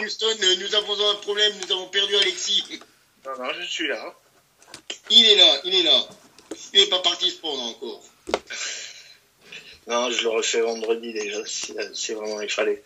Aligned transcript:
Houston, 0.00 0.26
nous 0.60 0.74
avons 0.76 1.10
un 1.10 1.14
problème, 1.16 1.52
nous 1.60 1.72
avons 1.72 1.88
perdu 1.88 2.14
Alexis. 2.16 2.80
Non, 3.26 3.32
non, 3.38 3.50
je 3.58 3.66
suis 3.66 3.88
là. 3.88 4.14
Il 5.10 5.26
est 5.26 5.34
là, 5.34 5.60
il 5.64 5.74
est 5.74 5.82
là. 5.82 6.08
Il 6.72 6.80
n'est 6.80 6.86
pas 6.86 7.00
parti 7.00 7.30
se 7.30 7.38
prendre 7.38 7.62
encore. 7.62 8.04
Non, 9.88 10.10
je 10.12 10.22
le 10.22 10.28
refais 10.28 10.60
vendredi 10.60 11.12
déjà, 11.12 11.42
si, 11.46 12.12
vraiment 12.12 12.40
il 12.40 12.50
fallait. 12.50 12.84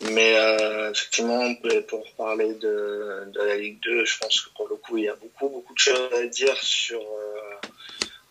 Mais 0.00 0.36
euh, 0.36 0.90
effectivement, 0.90 1.54
pour 1.86 2.10
parler 2.14 2.54
de, 2.54 3.28
de, 3.28 3.40
la 3.40 3.56
Ligue 3.56 3.78
2, 3.82 4.04
je 4.04 4.18
pense 4.18 4.40
que 4.40 4.50
pour 4.50 4.68
le 4.68 4.76
coup, 4.76 4.98
il 4.98 5.04
y 5.04 5.08
a 5.08 5.14
beaucoup, 5.14 5.48
beaucoup 5.48 5.74
de 5.74 5.78
choses 5.78 6.12
à 6.12 6.26
dire 6.26 6.56
sur, 6.62 7.00
euh, 7.00 7.46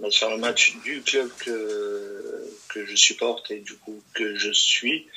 sur 0.10 0.30
le 0.30 0.38
match 0.38 0.76
du 0.84 1.02
club 1.02 1.30
que, 1.40 2.50
que 2.70 2.86
je 2.86 2.96
supporte 2.96 3.52
et 3.52 3.60
du 3.60 3.76
coup 3.76 4.02
que 4.14 4.36
je 4.36 4.52
suis. 4.52 5.08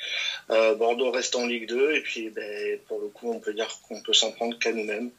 Euh, 0.49 0.75
Bordeaux 0.75 1.11
reste 1.11 1.35
en 1.35 1.45
Ligue 1.45 1.67
2 1.67 1.91
et 1.93 2.01
puis 2.01 2.29
ben, 2.29 2.79
pour 2.87 3.01
le 3.01 3.07
coup, 3.07 3.31
on 3.31 3.39
peut 3.39 3.53
dire 3.53 3.69
qu'on 3.87 4.01
peut 4.01 4.13
s'en 4.13 4.31
prendre 4.31 4.57
qu'à 4.57 4.71
nous-mêmes. 4.71 5.11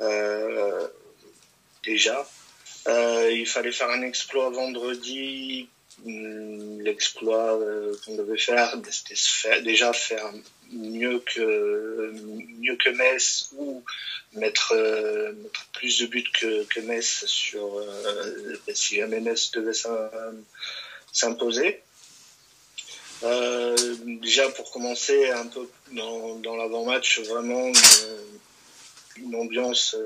Euh, 0.00 0.88
déjà, 1.84 2.28
euh, 2.88 3.30
il 3.32 3.46
fallait 3.46 3.72
faire 3.72 3.90
un 3.90 4.02
exploit 4.02 4.50
vendredi 4.50 5.68
l'exploit 6.04 7.58
euh, 7.58 7.94
qu'on 8.04 8.16
devait 8.16 8.38
faire, 8.38 8.76
déjà 9.62 9.92
faire 9.92 10.30
mieux 10.72 11.20
que 11.20 12.12
mieux 12.60 12.76
que 12.76 12.90
Metz 12.90 13.50
ou 13.56 13.82
mettre, 14.34 14.72
euh, 14.74 15.32
mettre 15.32 15.66
plus 15.72 16.00
de 16.00 16.06
buts 16.06 16.24
que, 16.32 16.64
que 16.64 16.80
Metz 16.80 17.24
sur 17.26 17.78
euh, 17.78 18.56
si 18.72 18.96
jamais 18.96 19.20
Metz 19.20 19.50
devait 19.52 19.72
s'imposer. 21.12 21.82
Euh, 23.22 23.76
déjà 24.04 24.48
pour 24.50 24.70
commencer 24.70 25.30
un 25.30 25.46
peu 25.46 25.68
dans, 25.92 26.34
dans 26.36 26.56
l'avant-match, 26.56 27.20
vraiment 27.20 27.72
une 29.16 29.34
ambiance 29.36 29.96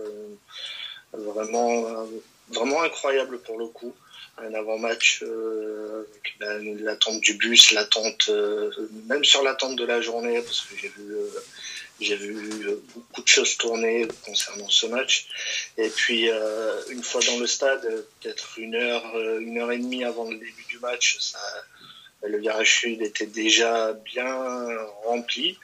vraiment 1.13 2.07
vraiment 2.51 2.83
incroyable 2.83 3.41
pour 3.41 3.59
le 3.59 3.67
coup 3.67 3.95
un 4.43 4.55
avant-match 4.55 5.23
euh, 5.23 6.07
avec 6.11 6.81
l'attente 6.81 7.21
du 7.21 7.35
bus, 7.35 7.73
l'attente, 7.73 8.29
euh, 8.29 8.71
même 9.07 9.25
sur 9.25 9.43
l'attente 9.43 9.77
de 9.77 9.85
la 9.85 10.01
journée, 10.01 10.41
parce 10.43 10.63
que 10.63 10.77
j'ai 10.77 12.17
vu, 12.17 12.69
euh, 12.69 12.83
beaucoup 12.95 13.23
de 13.23 13.29
choses 13.29 13.57
tourner 13.57 14.07
concernant 14.25 14.69
ce 14.69 14.87
match. 14.87 15.27
Et 15.77 15.89
puis 15.89 16.29
une 16.91 17.03
fois 17.03 17.21
dans 17.23 17.39
le 17.39 17.47
stade, 17.47 17.83
peut-être 18.21 18.59
une 18.59 18.77
heure, 18.77 19.19
une 19.41 19.59
heure 19.59 19.73
et 19.73 19.79
demie 19.79 20.05
avant 20.05 20.31
le 20.31 20.37
début 20.37 20.65
du 20.69 20.79
match, 20.79 21.19
le 22.23 22.39
virage 22.39 22.81
sud 22.81 23.03
était 23.03 23.27
déjà 23.27 23.93
bien 23.93 24.77
rempli. 25.05 25.59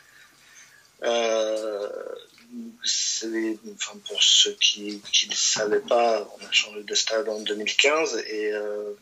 Enfin, 3.75 3.99
pour 4.07 4.23
ceux 4.23 4.57
qui 4.61 5.01
ne 5.29 5.35
savaient 5.35 5.81
pas, 5.81 6.29
on 6.39 6.45
a 6.45 6.53
changé 6.53 6.83
de 6.83 6.95
stade 6.95 7.29
en 7.29 7.41
2015 7.41 8.25
et, 8.29 8.53
euh, 8.53 8.93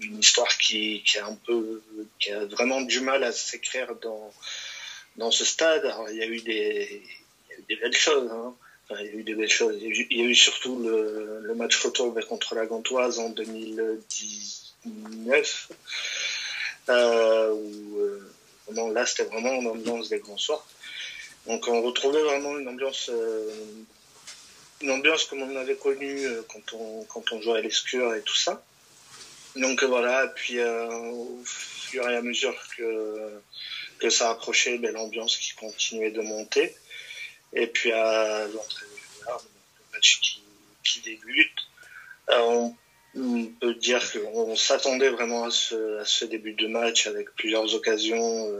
une 0.00 0.18
histoire 0.18 0.56
qui, 0.58 1.02
qui, 1.04 1.18
a 1.18 1.26
un 1.26 1.34
peu, 1.34 1.82
qui 2.20 2.32
a 2.32 2.44
vraiment 2.44 2.82
du 2.82 3.00
mal 3.00 3.24
à 3.24 3.32
s'écrire 3.32 3.94
dans, 3.96 4.32
dans 5.16 5.30
ce 5.30 5.44
stade. 5.44 5.86
Alors, 5.86 6.10
il 6.10 6.16
y 6.16 6.22
a 6.22 6.26
eu 6.26 6.40
des, 6.40 7.02
des 7.68 7.76
belles 7.76 7.96
choses. 7.96 8.30
Hein. 8.30 8.54
Il 8.90 9.06
y 9.06 9.08
a 9.08 9.12
eu 9.12 9.22
des 9.22 9.34
belles 9.34 9.50
choses. 9.50 9.76
Il 9.80 10.16
y 10.16 10.20
a 10.20 10.24
eu, 10.24 10.34
surtout 10.34 10.78
le, 10.78 11.40
le, 11.42 11.54
match 11.54 11.82
retour 11.82 12.14
contre 12.28 12.54
la 12.54 12.66
Gantoise 12.66 13.18
en 13.18 13.30
2019, 13.30 15.72
euh, 16.88 17.52
où 17.52 17.98
euh, 17.98 18.32
là 18.92 19.04
c'était 19.06 19.24
vraiment 19.24 19.54
une 19.54 19.66
ambiance 19.66 20.08
des 20.08 20.20
grands 20.20 20.38
soirs. 20.38 20.64
Donc 21.46 21.68
on 21.68 21.80
retrouvait 21.82 22.22
vraiment 22.22 22.58
une 22.58 22.68
ambiance, 22.68 23.08
euh, 23.12 23.50
une 24.80 24.90
ambiance 24.90 25.24
comme 25.24 25.42
on 25.42 25.56
avait 25.56 25.76
connu 25.76 26.24
euh, 26.24 26.42
quand 26.48 26.72
on 26.74 27.04
quand 27.04 27.32
on 27.32 27.40
jouait 27.40 27.58
à 27.58 27.60
l'escure 27.60 28.14
et 28.14 28.22
tout 28.22 28.34
ça. 28.34 28.64
Donc 29.54 29.82
euh, 29.82 29.86
voilà, 29.86 30.26
puis 30.28 30.60
au 30.60 31.40
fur 31.44 32.08
et 32.08 32.16
à 32.16 32.22
mesure 32.22 32.54
que 32.76 34.10
ça 34.10 34.30
approchait, 34.30 34.78
ben, 34.78 34.92
l'ambiance 34.92 35.36
qui 35.36 35.54
continuait 35.54 36.10
de 36.10 36.20
monter. 36.20 36.74
Et 37.52 37.68
puis 37.68 37.92
à 37.92 38.46
l'entrée 38.48 38.86
le 39.26 39.92
match 39.92 40.20
qui, 40.20 40.42
qui 40.84 41.00
débute, 41.00 41.58
on, 42.28 42.74
peut 43.60 43.74
dire 43.74 44.02
qu'on 44.12 44.56
s'attendait 44.56 45.08
vraiment 45.08 45.44
à 45.44 45.50
ce, 45.50 46.00
à 46.00 46.04
ce, 46.04 46.26
début 46.26 46.52
de 46.52 46.66
match 46.66 47.06
avec 47.06 47.30
plusieurs 47.34 47.74
occasions 47.74 48.50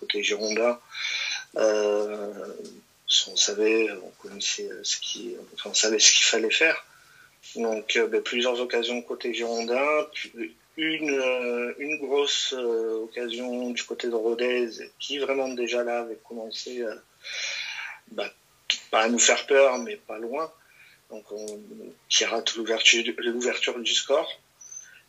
côté 0.00 0.22
Girondin. 0.22 0.80
Euh, 1.56 2.54
on 3.28 3.36
savait, 3.36 3.90
on 4.02 4.10
connaissait 4.26 4.68
ce 4.82 4.96
qui, 4.96 5.36
on 5.64 5.74
savait 5.74 5.98
ce 5.98 6.12
qu'il 6.12 6.24
fallait 6.24 6.50
faire. 6.50 6.84
Donc 7.56 7.96
euh, 7.96 8.06
ben, 8.06 8.22
plusieurs 8.22 8.60
occasions 8.60 9.02
côté 9.02 9.34
Girondin, 9.34 10.06
une, 10.76 11.10
euh, 11.10 11.74
une 11.78 11.98
grosse 11.98 12.52
occasion 12.52 13.70
du 13.70 13.82
côté 13.84 14.08
de 14.08 14.14
Rodez 14.14 14.70
qui 14.98 15.18
vraiment 15.18 15.48
déjà 15.48 15.84
là 15.84 16.00
avait 16.00 16.18
commencé 16.26 16.82
bah, 18.12 18.32
pas 18.90 19.02
à 19.02 19.08
nous 19.08 19.18
faire 19.18 19.46
peur 19.46 19.78
mais 19.78 19.96
pas 19.96 20.18
loin. 20.18 20.50
Donc 21.10 21.30
on, 21.30 21.46
qui 22.08 22.24
rate 22.24 22.54
l'ouverture 22.54 23.78
du 23.80 23.94
score. 23.94 24.40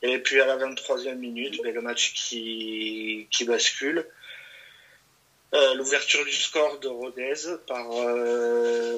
Et 0.01 0.19
puis 0.19 0.41
à 0.41 0.45
la 0.45 0.57
23e 0.57 1.15
minute, 1.15 1.61
ben, 1.63 1.73
le 1.73 1.81
match 1.81 2.13
qui, 2.13 3.27
qui 3.31 3.45
bascule. 3.45 4.05
Euh, 5.53 5.75
l'ouverture 5.75 6.25
du 6.25 6.33
score 6.33 6.79
de 6.79 6.87
Rodez 6.87 7.35
par 7.67 7.87
euh, 7.91 8.97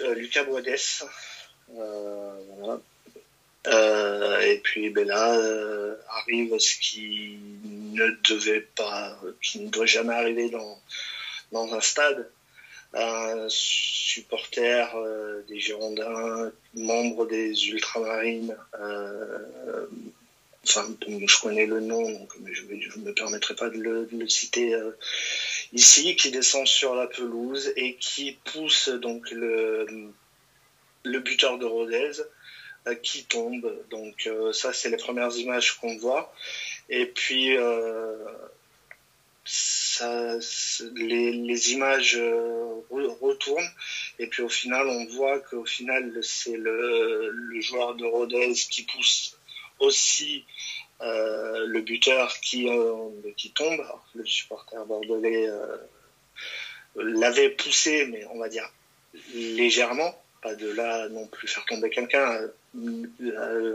euh, 0.00 0.14
Lucas 0.14 0.42
Boades. 0.42 0.66
et 4.42 4.60
puis 4.64 4.90
ben 4.90 5.06
là 5.06 5.38
arrive 6.08 6.58
ce 6.58 6.74
qui 6.80 7.38
ne 7.62 8.08
devait 8.28 8.66
pas, 8.74 9.16
qui 9.40 9.60
ne 9.60 9.70
doit 9.70 9.86
jamais 9.86 10.14
arriver 10.14 10.50
dans, 10.50 10.80
dans 11.52 11.72
un 11.72 11.80
stade. 11.80 12.28
Un 12.94 13.46
supporter 13.48 14.86
des 15.46 15.60
Girondins, 15.60 16.50
membre 16.74 17.26
des 17.26 17.68
Ultramarines, 17.68 18.56
enfin, 20.68 20.88
je 21.02 21.40
connais 21.40 21.66
le 21.66 21.80
nom, 21.80 22.10
donc 22.10 22.32
je 22.52 22.62
ne 22.62 23.04
me 23.04 23.12
permettrai 23.12 23.54
pas 23.54 23.70
de 23.70 23.78
le, 23.78 24.28
citer 24.28 24.74
euh, 24.74 24.92
ici, 25.72 26.16
qui 26.16 26.30
descend 26.30 26.66
sur 26.66 26.94
la 26.94 27.06
pelouse 27.06 27.72
et 27.76 27.94
qui 27.96 28.38
pousse 28.44 28.88
donc 28.88 29.30
le, 29.30 30.12
buteur 31.04 31.58
de 31.58 31.64
Rodez 31.64 32.12
euh, 32.86 32.94
qui 32.96 33.24
tombe. 33.24 33.74
Donc 33.90 34.26
euh, 34.26 34.52
ça, 34.52 34.72
c'est 34.72 34.90
les 34.90 34.96
premières 34.96 35.34
images 35.36 35.76
qu'on 35.78 35.96
voit. 35.96 36.32
Et 36.90 37.06
puis 37.06 37.56
les, 40.94 41.72
images 41.72 42.18
retournent 42.90 43.70
et 44.18 44.26
puis 44.26 44.42
au 44.42 44.48
final, 44.48 44.86
on 44.86 45.06
voit 45.06 45.38
qu'au 45.40 45.64
final, 45.64 46.18
c'est 46.22 46.56
le 46.56 47.60
joueur 47.60 47.94
de 47.94 48.04
Rodez 48.04 48.52
qui 48.70 48.82
pousse 48.84 49.37
aussi 49.78 50.44
euh, 51.00 51.66
le 51.66 51.80
buteur 51.80 52.40
qui, 52.40 52.68
euh, 52.68 53.10
qui 53.36 53.50
tombe. 53.52 53.84
le 54.14 54.24
supporter 54.26 54.84
bordelais 54.86 55.48
euh, 55.48 55.76
l'avait 56.96 57.50
poussé, 57.50 58.06
mais 58.06 58.24
on 58.32 58.38
va 58.38 58.48
dire 58.48 58.68
légèrement, 59.34 60.20
pas 60.42 60.54
de 60.54 60.70
là 60.70 61.08
non 61.08 61.26
plus 61.26 61.48
faire 61.48 61.64
tomber 61.66 61.90
quelqu'un. 61.90 62.48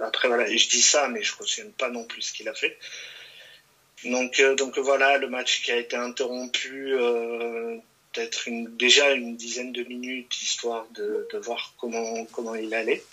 après 0.03 0.27
voilà, 0.27 0.45
je 0.47 0.69
dis 0.69 0.81
ça, 0.81 1.07
mais 1.07 1.23
je 1.23 1.31
ne 1.31 1.37
cautionne 1.37 1.71
pas 1.71 1.89
non 1.89 2.03
plus 2.05 2.21
ce 2.21 2.33
qu'il 2.33 2.47
a 2.49 2.53
fait. 2.53 2.77
Donc, 4.05 4.41
donc 4.57 4.77
voilà, 4.79 5.17
le 5.17 5.29
match 5.29 5.63
qui 5.63 5.71
a 5.71 5.77
été 5.77 5.95
interrompu 5.95 6.93
peut-être 8.13 8.49
déjà 8.77 9.11
une 9.11 9.35
dizaine 9.35 9.71
de 9.71 9.83
minutes, 9.83 10.41
histoire 10.41 10.85
de, 10.91 11.27
de 11.31 11.37
voir 11.37 11.73
comment, 11.77 12.25
comment 12.25 12.55
il 12.55 12.73
allait. 12.73 13.03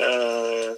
Euh, 0.00 0.74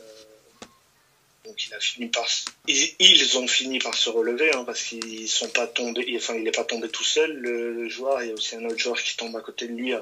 donc 1.44 1.67
il 1.67 1.75
a 1.75 1.81
fini 1.81 2.08
par, 2.08 2.26
ils, 2.67 3.38
ont 3.38 3.46
fini 3.46 3.79
par 3.79 3.94
se 3.94 4.08
relever 4.08 4.52
hein, 4.55 4.64
parce 4.64 4.82
qu'ils 4.82 5.29
sont 5.29 5.49
pas 5.49 5.67
tombés, 5.67 6.14
enfin 6.17 6.35
il 6.35 6.43
n'est 6.43 6.50
pas 6.50 6.64
tombé 6.64 6.88
tout 6.88 7.05
seul 7.05 7.32
le, 7.32 7.88
joueur. 7.88 8.23
Il 8.23 8.29
y 8.29 8.31
a 8.31 8.35
aussi 8.35 8.56
un 8.56 8.64
autre 8.64 8.79
joueur 8.79 9.00
qui 9.02 9.17
tombe 9.17 9.37
à 9.37 9.41
côté 9.41 9.69
de 9.69 9.75
lui. 9.75 9.93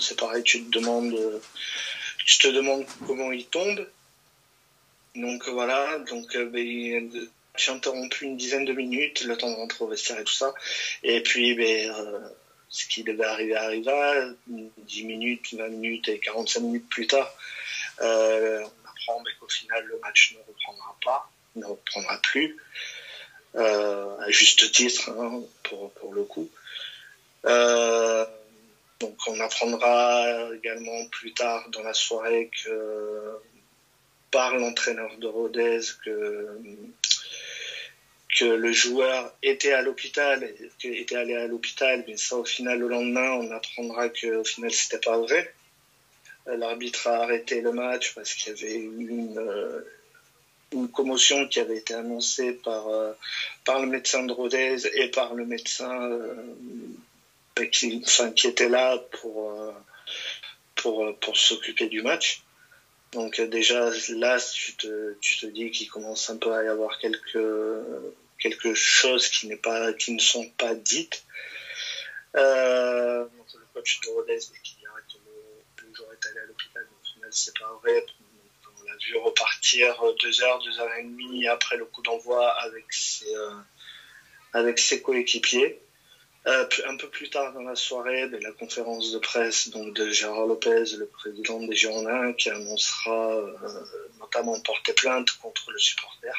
C'est 0.00 0.18
pareil, 0.18 0.42
tu 0.44 0.62
te 0.62 0.78
demandes, 0.78 1.40
tu 2.24 2.38
te 2.38 2.48
demandes 2.48 2.86
comment 3.06 3.32
il 3.32 3.46
tombe. 3.46 3.86
Donc 5.16 5.48
voilà, 5.48 5.98
donc 6.08 6.36
euh, 6.36 6.46
ben, 6.46 7.10
j'ai 7.56 7.72
interrompu 7.72 8.26
une 8.26 8.36
dizaine 8.36 8.64
de 8.64 8.72
minutes, 8.72 9.24
le 9.24 9.36
temps 9.36 9.50
de 9.50 9.56
rentrer 9.56 9.84
au 9.84 9.88
vestiaire 9.88 10.20
et 10.20 10.24
tout 10.24 10.32
ça. 10.32 10.54
Et 11.02 11.20
puis 11.22 11.54
ben, 11.54 11.90
euh, 11.90 12.20
ce 12.68 12.86
qui 12.86 13.02
devait 13.02 13.24
arriver 13.24 13.56
arriva, 13.56 14.28
10 14.46 15.04
minutes, 15.04 15.54
20 15.54 15.68
minutes 15.68 16.08
et 16.08 16.20
45 16.20 16.60
minutes 16.60 16.88
plus 16.88 17.08
tard. 17.08 17.34
Euh, 18.02 18.64
comprend 19.06 19.22
qu'au 19.38 19.48
final 19.48 19.84
le 19.84 19.98
match 19.98 20.34
ne 20.34 20.38
reprendra 20.38 20.96
pas, 21.04 21.30
ne 21.56 21.64
reprendra 21.64 22.18
plus, 22.22 22.56
euh, 23.56 24.18
à 24.18 24.30
juste 24.30 24.70
titre 24.72 25.10
hein, 25.10 25.42
pour, 25.62 25.92
pour, 25.92 26.14
le 26.14 26.22
coup. 26.22 26.48
Euh, 27.46 28.24
donc 29.00 29.16
on 29.26 29.40
apprendra 29.40 30.54
également 30.54 31.06
plus 31.06 31.32
tard 31.32 31.68
dans 31.70 31.82
la 31.82 31.94
soirée 31.94 32.50
que 32.64 33.38
par 34.30 34.56
l'entraîneur 34.56 35.16
de 35.16 35.26
Rodez 35.26 35.80
que 36.04 36.60
que 38.38 38.44
le 38.44 38.72
joueur 38.72 39.34
était 39.42 39.72
à 39.72 39.82
l'hôpital, 39.82 40.48
était 40.84 41.16
allé 41.16 41.34
à 41.34 41.48
l'hôpital, 41.48 42.04
mais 42.06 42.16
ça 42.16 42.36
au 42.36 42.44
final 42.44 42.78
le 42.78 42.86
lendemain 42.86 43.32
on 43.32 43.50
apprendra 43.50 44.08
que 44.08 44.36
au 44.36 44.44
final 44.44 44.70
c'était 44.70 45.00
pas 45.00 45.18
vrai. 45.18 45.52
Euh, 46.50 46.56
l'arbitre 46.56 47.06
a 47.06 47.22
arrêté 47.22 47.60
le 47.60 47.72
match 47.72 48.14
parce 48.14 48.34
qu'il 48.34 48.52
y 48.52 48.58
avait 48.58 48.74
une, 48.74 49.38
euh, 49.38 49.80
une 50.72 50.88
commotion 50.88 51.46
qui 51.48 51.60
avait 51.60 51.78
été 51.78 51.94
annoncée 51.94 52.52
par, 52.52 52.88
euh, 52.88 53.12
par 53.64 53.80
le 53.80 53.86
médecin 53.86 54.22
de 54.24 54.32
Rodez 54.32 54.86
et 54.94 55.08
par 55.08 55.34
le 55.34 55.44
médecin 55.44 56.10
qui, 57.72 58.02
enfin, 58.04 58.32
était 58.44 58.68
là 58.68 58.98
pour, 59.20 59.52
pour, 60.76 61.16
pour 61.18 61.36
s'occuper 61.36 61.88
du 61.88 62.02
match. 62.02 62.42
Donc 63.12 63.40
déjà 63.40 63.90
là, 64.10 64.38
tu 64.40 64.76
te, 64.76 65.14
tu 65.20 65.38
te 65.38 65.46
dis 65.46 65.70
qu'il 65.70 65.90
commence 65.90 66.30
un 66.30 66.36
peu 66.36 66.52
à 66.52 66.62
y 66.62 66.68
avoir 66.68 66.98
quelques, 66.98 67.38
quelque 68.38 68.72
chose 68.74 69.28
qui, 69.28 69.54
pas, 69.56 69.92
qui 69.92 70.12
ne 70.12 70.20
sont 70.20 70.48
pas 70.50 70.74
dites. 70.74 71.24
Euh, 72.36 73.24
le 73.24 73.66
coach 73.74 74.00
de 74.04 74.08
Rodez 74.10 74.38
qui 74.62 74.76
dirait 74.76 75.02
que 75.12 75.18
le, 75.18 75.88
le 75.88 75.94
joueur 75.94 76.12
est 76.12 76.19
à 76.38 76.46
l'hôpital, 76.46 76.86
mais 76.90 76.96
au 77.00 77.14
final 77.14 77.30
c'est 77.32 77.58
pas 77.58 77.80
vrai. 77.82 78.04
On 78.80 78.84
l'a 78.84 78.96
vu 78.96 79.16
repartir 79.16 80.02
deux 80.20 80.42
heures, 80.42 80.58
deux 80.62 80.80
heures 80.80 80.94
et 80.94 81.02
demie 81.02 81.46
après 81.48 81.76
le 81.76 81.84
coup 81.84 82.02
d'envoi 82.02 82.48
avec 82.60 82.92
ses, 82.92 83.34
euh, 83.34 83.50
avec 84.52 84.78
ses 84.78 85.02
coéquipiers. 85.02 85.80
Euh, 86.46 86.66
un 86.86 86.96
peu 86.96 87.08
plus 87.08 87.28
tard 87.28 87.52
dans 87.52 87.60
la 87.60 87.76
soirée, 87.76 88.26
ben, 88.26 88.42
la 88.42 88.52
conférence 88.52 89.12
de 89.12 89.18
presse 89.18 89.68
donc 89.68 89.92
de 89.94 90.08
Gérard 90.08 90.46
Lopez, 90.46 90.96
le 90.96 91.06
président 91.06 91.60
des 91.60 91.76
Girondins, 91.76 92.32
qui 92.32 92.48
annoncera 92.48 93.36
euh, 93.36 93.54
notamment 94.18 94.58
porter 94.60 94.94
plainte 94.94 95.30
contre 95.32 95.70
le 95.70 95.78
supporter. 95.78 96.32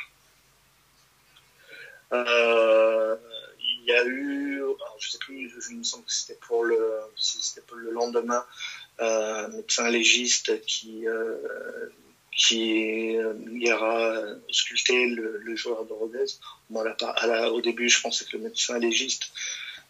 Il 3.84 3.88
y 3.88 3.94
a 3.94 4.06
eu, 4.06 4.62
je 5.00 5.10
sais 5.10 5.18
plus, 5.18 5.50
je, 5.50 5.74
me 5.74 5.84
semble 5.84 6.06
que 6.06 6.14
c'était 6.14 6.40
pour 6.40 6.64
le, 6.64 7.02
c'était 7.18 7.62
pour 7.62 7.78
le 7.78 7.92
lendemain, 7.92 8.46
euh, 9.00 9.46
un 9.46 9.48
médecin 9.50 9.90
légiste 9.90 10.62
qui 10.66 11.06
qui 12.34 13.18
ira 13.60 14.24
sculpter 14.50 15.08
le, 15.08 15.38
le 15.38 15.56
joueur 15.56 15.86
de 15.86 15.94
Rodez. 15.94 16.26
Bon, 16.70 16.82
là, 16.82 17.52
au 17.52 17.60
début, 17.62 17.90
je 17.90 18.00
pensais 18.02 18.24
que 18.26 18.38
le 18.38 18.44
médecin 18.44 18.80
légiste 18.80 19.32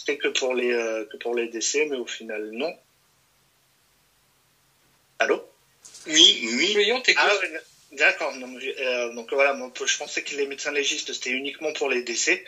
c'était 0.02 0.18
que 0.18 0.30
pour 0.30 0.56
les 0.56 0.72
euh, 0.72 1.06
que 1.06 1.18
pour 1.18 1.36
les 1.36 1.48
décès, 1.48 1.86
mais 1.86 1.98
au 1.98 2.08
final 2.08 2.50
non. 2.52 2.74
Allô? 5.20 5.44
Oui, 6.08 6.50
oui. 6.58 6.74
oui 6.76 6.92
on 6.92 7.04
ah, 7.18 7.32
D'accord. 7.92 8.34
Euh, 8.36 9.14
donc 9.14 9.32
voilà, 9.32 9.56
je 9.86 9.98
pensais 9.98 10.24
que 10.24 10.36
les 10.36 10.48
médecins 10.48 10.72
légistes 10.72 11.14
c'était 11.14 11.30
uniquement 11.30 11.72
pour 11.74 11.90
les 11.90 12.02
décès, 12.02 12.44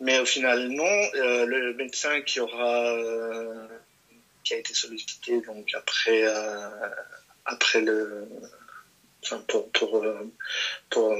mais 0.00 0.20
au 0.20 0.24
final 0.24 0.68
non. 0.68 1.10
Euh, 1.14 1.46
le 1.46 1.74
médecin 1.74 2.20
qui 2.20 2.38
aura 2.38 2.96
qui 4.48 4.54
a 4.54 4.58
été 4.58 4.74
sollicité 4.74 5.40
donc 5.42 5.68
après 5.74 6.24
après 7.44 7.80
le 7.80 8.26
pour 9.46 9.70
pour 9.72 10.04
pour, 10.90 11.16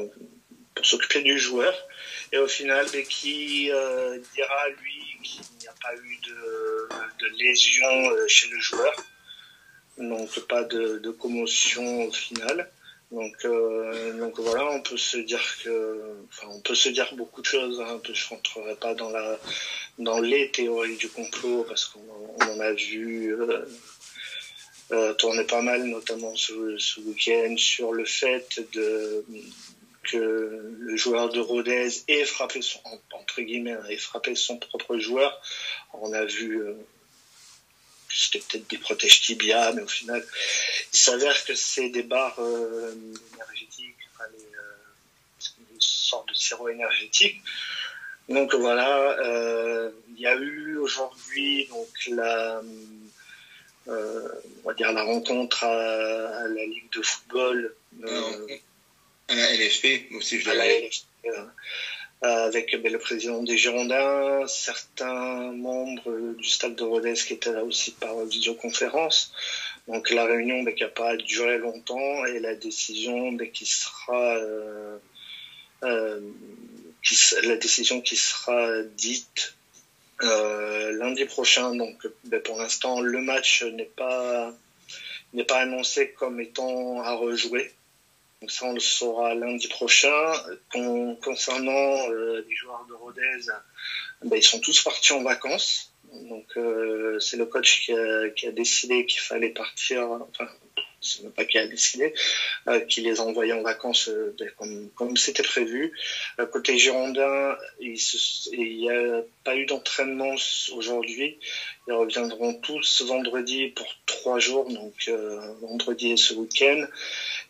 pour 0.74 0.86
s'occuper 0.86 1.22
du 1.22 1.38
joueur 1.38 1.74
et 2.32 2.38
au 2.38 2.48
final 2.48 2.86
qui 3.08 3.70
dira 4.34 4.68
lui 4.80 4.98
qu'il 5.22 5.42
n'y 5.60 5.68
a 5.68 5.74
pas 5.82 5.94
eu 5.94 6.18
de, 6.26 6.88
de 7.18 7.36
lésion 7.36 8.10
euh, 8.10 8.26
chez 8.28 8.48
le 8.48 8.60
joueur, 8.60 8.94
donc 9.98 10.38
pas 10.46 10.64
de, 10.64 10.98
de 10.98 11.10
commotion 11.10 12.04
au 12.04 12.12
final. 12.12 12.70
Donc, 13.10 13.36
euh, 13.46 14.12
donc 14.18 14.38
voilà, 14.38 14.66
on 14.70 14.82
peut 14.82 14.98
se 14.98 15.16
dire 15.16 15.42
que, 15.64 16.14
enfin, 16.28 16.48
on 16.50 16.60
peut 16.60 16.74
se 16.74 16.90
dire 16.90 17.08
beaucoup 17.14 17.40
de 17.40 17.46
choses. 17.46 17.80
Hein, 17.80 18.00
je 18.12 18.28
rentrerai 18.28 18.76
pas 18.76 18.94
dans 18.94 19.08
la, 19.08 19.38
dans 19.98 20.20
les 20.20 20.50
théories 20.50 20.96
du 20.96 21.08
complot 21.08 21.64
parce 21.68 21.86
qu'on 21.86 22.44
en 22.44 22.60
a 22.60 22.72
vu 22.72 23.34
euh, 23.34 23.64
euh, 24.92 25.12
tourner 25.14 25.44
pas 25.44 25.60
mal, 25.60 25.84
notamment 25.84 26.34
ce, 26.34 26.78
ce 26.78 27.00
week-end, 27.00 27.56
sur 27.56 27.92
le 27.92 28.04
fait 28.04 28.60
de 28.72 29.24
que 30.04 30.76
le 30.78 30.96
joueur 30.96 31.28
de 31.28 31.40
Rodez 31.40 31.90
ait 32.08 32.24
frappé 32.24 32.62
son, 32.62 32.80
entre 33.12 33.42
guillemets, 33.42 33.76
ait 33.90 33.96
frappé 33.98 34.34
son 34.34 34.56
propre 34.56 34.96
joueur. 34.98 35.38
On 35.92 36.12
a 36.14 36.24
vu, 36.24 36.62
euh, 36.62 36.74
c'était 38.08 38.38
peut-être 38.38 38.70
des 38.70 38.78
protèges 38.78 39.20
tibia, 39.20 39.72
mais 39.72 39.82
au 39.82 39.88
final, 39.88 40.24
il 40.92 40.98
s'avère 40.98 41.44
que 41.44 41.54
c'est 41.54 41.90
des 41.90 42.02
barres 42.02 42.40
euh, 42.40 42.94
énergétiques, 43.34 43.96
enfin, 44.14 44.24
les, 44.32 45.74
une 45.74 45.80
sorte 45.80 46.28
de 46.30 46.34
sirop 46.34 46.70
énergétique. 46.70 47.42
Donc 48.28 48.54
voilà, 48.54 49.18
euh, 49.20 49.90
il 50.14 50.20
y 50.20 50.26
a 50.26 50.36
eu 50.36 50.76
aujourd'hui 50.76 51.66
donc 51.68 51.88
la, 52.10 52.60
euh, 53.88 54.28
on 54.62 54.68
va 54.68 54.74
dire 54.74 54.92
la 54.92 55.02
rencontre 55.02 55.64
à, 55.64 56.42
à 56.42 56.48
la 56.48 56.66
Ligue 56.66 56.92
de 56.94 57.02
football. 57.02 57.74
À 59.28 59.34
la 59.34 59.54
LFP 59.54 60.12
aussi, 60.14 60.40
je 60.40 60.50
à 60.50 60.54
la 60.54 60.66
LFP, 60.66 61.04
euh, 62.24 62.46
avec 62.46 62.74
ben, 62.82 62.92
le 62.92 62.98
président 62.98 63.42
des 63.42 63.56
Girondins, 63.56 64.46
certains 64.48 65.52
membres 65.52 66.34
du 66.36 66.48
stade 66.48 66.74
de 66.74 66.82
Rodez 66.82 67.14
qui 67.14 67.34
étaient 67.34 67.52
là 67.52 67.62
aussi 67.62 67.92
par 67.92 68.24
visioconférence. 68.24 69.32
Donc 69.86 70.10
la 70.10 70.24
réunion 70.26 70.62
ben, 70.64 70.74
qui 70.74 70.82
n'a 70.82 70.88
pas 70.90 71.16
duré 71.16 71.58
longtemps 71.58 72.26
et 72.26 72.40
la 72.40 72.54
décision 72.54 73.32
ben, 73.32 73.50
qui 73.50 73.66
sera 73.66 74.36
euh, 74.36 74.98
euh, 75.84 76.20
la 77.44 77.56
décision 77.56 78.00
qui 78.00 78.16
sera 78.16 78.82
dite 78.82 79.54
euh, 80.22 80.92
lundi 80.92 81.24
prochain. 81.24 81.74
Donc 81.74 82.06
ben, 82.24 82.40
pour 82.40 82.58
l'instant 82.58 83.00
le 83.00 83.20
match 83.20 83.62
n'est 83.62 83.84
pas 83.84 84.52
n'est 85.34 85.44
pas 85.44 85.60
annoncé 85.60 86.12
comme 86.12 86.40
étant 86.40 87.02
à 87.02 87.12
rejouer. 87.12 87.72
Donc 88.40 88.50
ça, 88.50 88.66
on 88.66 88.72
le 88.72 88.80
saura 88.80 89.34
lundi 89.34 89.68
prochain. 89.68 90.32
concernant 91.22 92.10
euh, 92.10 92.44
les 92.48 92.54
joueurs 92.54 92.86
de 92.88 92.94
Rodez, 92.94 93.46
ben, 94.24 94.36
ils 94.36 94.42
sont 94.42 94.60
tous 94.60 94.82
partis 94.82 95.12
en 95.12 95.22
vacances. 95.22 95.92
Donc 96.12 96.46
euh, 96.56 97.18
c'est 97.20 97.36
le 97.36 97.46
coach 97.46 97.86
qui 98.36 98.46
a, 98.46 98.52
décidé 98.52 99.06
qu'il 99.06 99.20
fallait 99.20 99.50
partir. 99.50 100.08
C'est 101.00 101.46
qui 101.46 101.58
a 101.58 101.66
décidé, 101.66 102.12
qui 102.88 103.02
les 103.02 103.20
a 103.20 103.22
envoyés 103.22 103.52
en 103.52 103.62
vacances 103.62 104.08
euh, 104.08 104.34
ben, 104.38 104.50
comme 104.94 105.16
c'était 105.16 105.42
prévu. 105.42 105.92
Euh, 106.38 106.46
côté 106.46 106.76
Girondin, 106.76 107.56
il 107.80 107.98
n'y 108.58 108.90
a 108.90 109.22
pas 109.44 109.56
eu 109.56 109.66
d'entraînement 109.66 110.34
aujourd'hui. 110.72 111.38
Ils 111.86 111.92
reviendront 111.92 112.54
tous 112.54 113.02
vendredi 113.02 113.68
pour 113.68 113.86
trois 114.06 114.38
jours, 114.38 114.68
donc 114.68 114.94
euh, 115.08 115.54
vendredi 115.60 116.12
et 116.12 116.16
ce 116.16 116.34
week-end. 116.34 116.86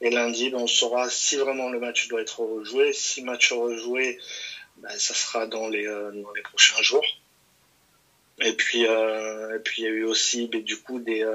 Et 0.00 0.11
lundi, 0.11 0.50
ben, 0.50 0.59
on 0.59 0.67
saura 0.67 1.09
si 1.09 1.37
vraiment 1.37 1.71
le 1.71 1.81
match 1.81 2.09
doit 2.09 2.21
être 2.21 2.40
rejoué. 2.40 2.93
Si 2.93 3.23
match 3.23 3.52
rejoué, 3.52 4.19
ben, 4.76 4.90
ça 4.99 5.14
sera 5.14 5.47
dans 5.47 5.69
les, 5.69 5.87
dans 5.87 6.33
les 6.33 6.43
prochains 6.43 6.83
jours. 6.83 7.05
Et 8.40 8.52
puis, 8.52 8.83
et 8.83 9.59
puis 9.64 9.83
il 9.83 9.85
y 9.85 9.88
a 9.88 9.90
eu 9.90 10.05
aussi 10.05 10.47
du 10.49 10.76
coup 10.76 11.00
des, 11.00 11.26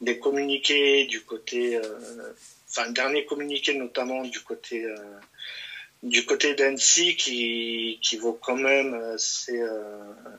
des 0.00 0.18
communiqués 0.18 1.06
du 1.06 1.22
côté, 1.22 1.76
euh, 1.76 2.32
enfin 2.68 2.90
dernier 2.90 3.24
communiqué 3.24 3.74
notamment 3.74 4.22
du 4.24 4.40
côté 4.40 4.86
du 6.02 6.24
côté 6.26 6.54
d'Annecy 6.54 7.16
qui, 7.16 7.98
qui 8.02 8.16
vaut 8.16 8.38
quand 8.40 8.56
même 8.56 8.94
assez, 9.14 9.58
ben, 9.58 10.38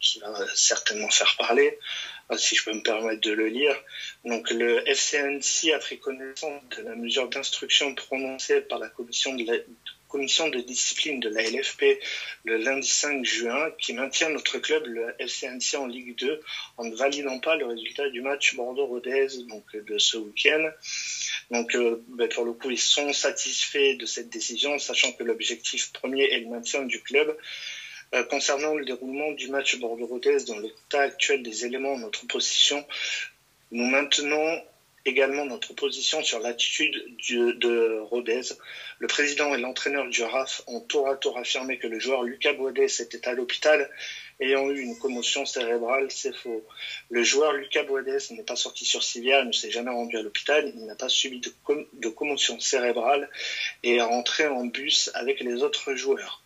qui 0.00 0.20
va 0.20 0.46
certainement 0.54 1.10
faire 1.10 1.34
parler. 1.36 1.78
Ah, 2.32 2.38
si 2.38 2.54
je 2.54 2.62
peux 2.62 2.72
me 2.72 2.82
permettre 2.82 3.20
de 3.22 3.32
le 3.32 3.48
lire. 3.48 3.76
Donc, 4.24 4.50
le 4.50 4.88
FCNC 4.88 5.72
a 5.74 5.80
pris 5.80 5.98
connaissance 5.98 6.62
de 6.76 6.82
la 6.84 6.94
mesure 6.94 7.28
d'instruction 7.28 7.92
prononcée 7.96 8.60
par 8.60 8.78
la 8.78 8.88
commission 8.88 9.34
de, 9.34 10.60
discipline 10.60 11.18
de 11.18 11.28
la 11.28 11.42
LFP 11.42 11.98
le 12.44 12.58
lundi 12.58 12.86
5 12.86 13.24
juin 13.24 13.72
qui 13.80 13.94
maintient 13.94 14.28
notre 14.28 14.58
club, 14.58 14.86
le 14.86 15.12
FCNC, 15.18 15.76
en 15.76 15.86
Ligue 15.88 16.16
2 16.20 16.40
en 16.76 16.84
ne 16.84 16.94
validant 16.94 17.40
pas 17.40 17.56
le 17.56 17.66
résultat 17.66 18.08
du 18.10 18.20
match 18.20 18.54
Bordeaux-Rodez 18.54 19.26
de 19.74 19.98
ce 19.98 20.16
week-end. 20.18 20.70
Donc, 21.50 21.74
euh, 21.74 22.00
ben, 22.06 22.28
pour 22.28 22.44
le 22.44 22.52
coup, 22.52 22.70
ils 22.70 22.78
sont 22.78 23.12
satisfaits 23.12 23.96
de 23.98 24.06
cette 24.06 24.28
décision, 24.28 24.78
sachant 24.78 25.10
que 25.12 25.24
l'objectif 25.24 25.92
premier 25.92 26.32
est 26.32 26.40
le 26.40 26.48
maintien 26.48 26.84
du 26.84 27.02
club. 27.02 27.36
Euh, 28.12 28.24
concernant 28.24 28.74
le 28.74 28.84
déroulement 28.84 29.30
du 29.32 29.48
match 29.48 29.78
Bordeaux-Rodez 29.78 30.44
dans 30.48 30.58
l'état 30.58 31.02
actuel 31.02 31.42
des 31.42 31.64
éléments 31.64 31.96
de 31.96 32.02
notre 32.02 32.26
position, 32.26 32.84
nous 33.70 33.86
maintenons 33.86 34.60
également 35.04 35.44
notre 35.44 35.72
position 35.74 36.22
sur 36.22 36.40
l'attitude 36.40 37.02
de 37.28 38.00
Rodez. 38.00 38.42
Le 38.98 39.06
président 39.06 39.54
et 39.54 39.58
l'entraîneur 39.58 40.06
du 40.08 40.22
RAF 40.22 40.60
ont 40.66 40.80
tour 40.80 41.08
à 41.08 41.16
tour 41.16 41.38
affirmé 41.38 41.78
que 41.78 41.86
le 41.86 42.00
joueur 42.00 42.22
Lucas 42.22 42.52
Boadès 42.52 43.00
était 43.00 43.28
à 43.28 43.32
l'hôpital 43.32 43.88
ayant 44.40 44.68
eu 44.70 44.80
une 44.80 44.98
commotion 44.98 45.46
cérébrale. 45.46 46.08
C'est 46.10 46.34
faux. 46.34 46.64
Le 47.10 47.22
joueur 47.22 47.52
Lucas 47.52 47.84
Boadès 47.84 48.18
n'est 48.30 48.42
pas 48.42 48.56
sorti 48.56 48.84
sur 48.84 49.02
civière, 49.02 49.44
ne 49.44 49.52
s'est 49.52 49.70
jamais 49.70 49.90
rendu 49.90 50.16
à 50.16 50.22
l'hôpital, 50.22 50.70
il 50.74 50.84
n'a 50.84 50.96
pas 50.96 51.08
subi 51.08 51.40
de 51.40 52.08
commotion 52.08 52.58
cérébrale 52.58 53.30
et 53.84 53.96
est 53.96 54.02
rentré 54.02 54.48
en 54.48 54.64
bus 54.64 55.10
avec 55.14 55.40
les 55.40 55.62
autres 55.62 55.94
joueurs. 55.94 56.42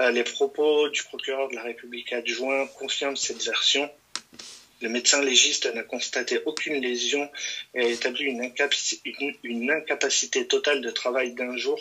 Euh, 0.00 0.10
les 0.10 0.24
propos 0.24 0.88
du 0.90 1.02
procureur 1.04 1.48
de 1.48 1.54
la 1.54 1.62
République 1.62 2.12
adjoint 2.12 2.66
confirment 2.66 3.16
cette 3.16 3.42
version. 3.42 3.90
Le 4.82 4.90
médecin 4.90 5.22
légiste 5.22 5.72
n'a 5.74 5.82
constaté 5.82 6.38
aucune 6.44 6.82
lésion 6.82 7.30
et 7.74 7.80
a 7.80 7.88
établi 7.88 8.24
une, 8.24 9.70
incapacité 9.70 10.46
totale 10.46 10.82
de 10.82 10.90
travail 10.90 11.32
d'un 11.32 11.56
jour 11.56 11.80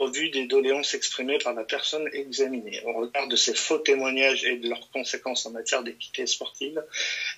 au 0.00 0.08
vu 0.08 0.30
des 0.30 0.46
doléances 0.46 0.94
exprimées 0.94 1.38
par 1.38 1.54
la 1.54 1.64
personne 1.64 2.08
examinée. 2.12 2.80
Au 2.84 2.92
regard 2.92 3.28
de 3.28 3.36
ces 3.36 3.54
faux 3.54 3.78
témoignages 3.78 4.44
et 4.44 4.56
de 4.56 4.68
leurs 4.68 4.90
conséquences 4.90 5.46
en 5.46 5.50
matière 5.50 5.82
d'équité 5.82 6.26
sportive, 6.26 6.82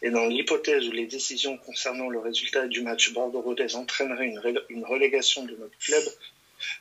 et 0.03 0.11
dans 0.11 0.27
l'hypothèse 0.27 0.87
où 0.87 0.93
les 0.93 1.07
décisions 1.07 1.57
concernant 1.59 2.09
le 2.09 2.19
résultat 2.19 2.67
du 2.67 2.83
match 2.83 3.13
Bordeaux-Rodez 3.13 3.77
entraîneraient 3.77 4.35
une 4.69 4.85
relégation 4.85 5.45
de 5.45 5.57
notre 5.57 5.77
club, 5.79 6.03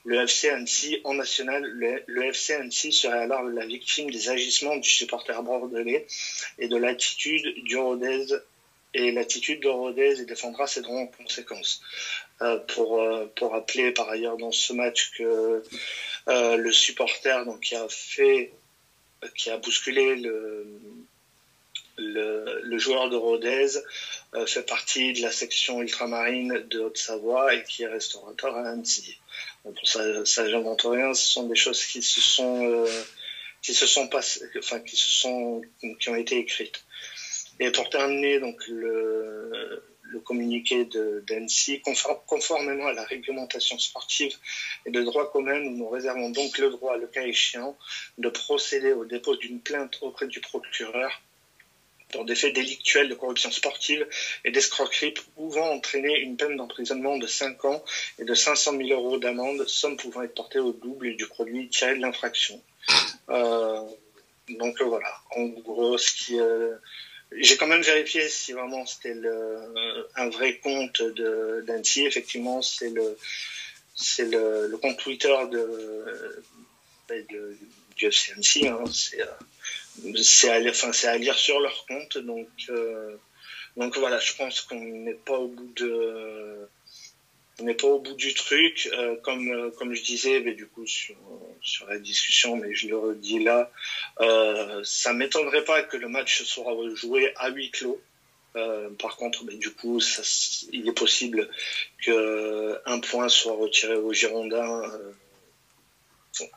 le 0.05 0.21
FC 0.21 0.49
Annecy 0.49 1.01
en 1.03 1.13
national, 1.13 1.63
le, 1.63 2.25
FC 2.25 2.53
Annecy 2.53 2.91
serait 2.91 3.19
alors 3.19 3.43
la 3.43 3.65
victime 3.65 4.09
des 4.09 4.29
agissements 4.29 4.75
du 4.77 4.89
supporter 4.89 5.41
bordelais 5.43 6.05
et 6.57 6.67
de 6.67 6.77
l'attitude 6.77 7.63
du 7.63 7.77
Rodez 7.77 8.25
et 8.93 9.11
l'attitude 9.11 9.61
de 9.61 9.67
Rodez 9.67 10.25
défendra 10.25 10.65
ses 10.65 10.81
droits 10.81 11.01
en 11.01 11.07
conséquence. 11.07 11.81
Euh, 12.41 12.57
pour, 12.57 13.01
euh, 13.01 13.25
pour 13.35 13.51
rappeler 13.51 13.91
par 13.91 14.07
ailleurs 14.07 14.37
dans 14.37 14.53
ce 14.53 14.71
match 14.71 15.11
que 15.17 15.61
euh, 16.29 16.55
le 16.55 16.71
supporter 16.71 17.43
donc, 17.43 17.59
qui 17.59 17.75
a 17.75 17.85
fait 17.89 18.53
qui 19.35 19.49
a 19.49 19.57
bousculé 19.57 20.15
le 21.97 22.77
joueur 22.77 23.09
de 23.09 23.17
Rodez 23.17 23.67
fait 24.45 24.65
partie 24.65 25.11
de 25.11 25.21
la 25.21 25.31
section 25.31 25.81
ultramarine 25.81 26.63
de 26.69 26.79
Haute-Savoie 26.79 27.55
et 27.55 27.63
qui 27.65 27.83
est 27.83 27.87
restaurateur 27.87 28.55
à 28.55 28.69
Annecy 28.69 29.17
ça, 29.83 30.25
ça 30.25 30.49
j'invente 30.49 30.81
rien. 30.83 31.13
Ce 31.13 31.31
sont 31.31 31.47
des 31.47 31.55
choses 31.55 31.83
qui 31.85 32.01
se 32.01 32.21
sont, 32.21 32.65
euh, 32.65 32.87
qui 33.61 33.73
se 33.73 33.85
sont 33.85 34.07
passées, 34.07 34.45
enfin 34.57 34.79
qui 34.79 34.95
se 34.95 35.09
sont, 35.09 35.61
qui 35.99 36.09
ont 36.09 36.15
été 36.15 36.37
écrites. 36.37 36.83
Et 37.59 37.71
pour 37.71 37.89
terminer, 37.89 38.39
donc 38.39 38.65
le, 38.67 39.83
le 40.03 40.19
communiqué 40.19 40.85
d'Annecy, 41.27 41.81
conformément 42.25 42.87
à 42.87 42.93
la 42.93 43.03
réglementation 43.03 43.77
sportive 43.77 44.35
et 44.85 44.91
de 44.91 45.01
droit 45.03 45.31
commun, 45.31 45.59
nous 45.59 45.75
nous 45.75 45.89
réservons 45.89 46.29
donc 46.29 46.57
le 46.57 46.69
droit, 46.69 46.97
le 46.97 47.07
cas 47.07 47.23
échéant, 47.23 47.77
de 48.17 48.29
procéder 48.29 48.93
au 48.93 49.05
dépôt 49.05 49.35
d'une 49.35 49.61
plainte 49.61 49.97
auprès 50.01 50.27
du 50.27 50.39
procureur 50.39 51.21
pour 52.11 52.25
des 52.25 52.35
faits 52.35 52.53
délictuels 52.53 53.09
de 53.09 53.15
corruption 53.15 53.51
sportive 53.51 54.07
et 54.43 54.51
d'escroquerie 54.51 55.13
pouvant 55.35 55.71
entraîner 55.71 56.19
une 56.19 56.37
peine 56.37 56.57
d'emprisonnement 56.57 57.17
de 57.17 57.27
5 57.27 57.65
ans 57.65 57.83
et 58.17 58.25
de 58.25 58.33
500 58.33 58.77
000 58.77 58.89
euros 58.89 59.17
d'amende, 59.17 59.67
somme 59.67 59.97
pouvant 59.97 60.23
être 60.23 60.33
portée 60.33 60.59
au 60.59 60.73
double 60.73 61.15
du 61.15 61.27
produit 61.27 61.69
tiré 61.69 61.95
de 61.95 62.01
l'infraction. 62.01 62.61
Euh, 63.29 63.83
donc 64.49 64.81
euh, 64.81 64.85
voilà, 64.85 65.13
en 65.35 65.45
gros, 65.45 65.97
ce 65.97 66.11
qui... 66.11 66.39
Euh, 66.39 66.75
j'ai 67.31 67.57
quand 67.57 67.67
même 67.67 67.83
vérifié 67.83 68.27
si 68.27 68.53
vraiment 68.53 68.87
c'était 68.87 69.15
un 70.15 70.29
vrai 70.29 70.57
compte 70.57 71.03
d'Annecy. 71.03 72.07
Effectivement, 72.07 72.63
c'est 72.63 72.89
le, 72.89 73.15
c'est 73.93 74.25
le, 74.25 74.75
compte 74.81 74.97
Twitter 74.97 75.35
de, 75.51 76.43
de, 77.07 77.57
du 77.95 78.07
FC 78.07 78.31
Annecy. 78.31 78.67
Hein, 78.67 78.83
c'est 80.21 80.49
à, 80.49 80.69
enfin, 80.69 80.91
à 81.07 81.17
lire 81.17 81.35
sur 81.35 81.59
leur 81.59 81.85
compte. 81.85 82.17
Donc, 82.17 82.49
euh, 82.69 83.15
donc 83.77 83.97
voilà, 83.97 84.19
je 84.19 84.33
pense 84.33 84.61
qu'on 84.61 84.79
n'est 84.79 85.13
pas 85.13 85.37
au 85.37 85.47
bout 85.47 85.71
de, 85.75 86.67
on 87.59 87.65
n'est 87.65 87.75
pas 87.75 87.87
au 87.87 87.99
bout 87.99 88.13
du 88.13 88.33
truc. 88.33 88.89
Euh, 88.93 89.15
comme, 89.17 89.49
euh, 89.49 89.71
comme 89.71 89.93
je 89.93 90.03
disais, 90.03 90.39
mais 90.39 90.53
du 90.53 90.67
coup 90.67 90.85
sur, 90.85 91.15
sur 91.61 91.87
la 91.87 91.99
discussion, 91.99 92.55
mais 92.55 92.73
je 92.73 92.87
le 92.87 92.97
redis 92.97 93.39
là, 93.39 93.71
euh, 94.21 94.81
ça 94.83 95.13
m'étonnerait 95.13 95.63
pas 95.63 95.83
que 95.83 95.97
le 95.97 96.07
match 96.07 96.43
soit 96.43 96.75
joué 96.95 97.33
à 97.35 97.49
huis 97.49 97.71
clos. 97.71 98.01
par 98.97 99.15
contre, 99.17 99.43
mais 99.45 99.55
du 99.55 99.71
coup, 99.71 99.99
ça, 99.99 100.23
il 100.71 100.87
est 100.87 100.97
possible 100.97 101.49
que 102.03 102.79
un 102.85 102.99
point 102.99 103.29
soit 103.29 103.53
retiré 103.53 103.95
aux 103.95 104.13
Girondins 104.13 104.81